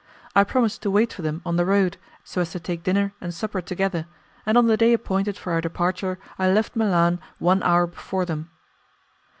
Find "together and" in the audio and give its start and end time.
3.61-4.57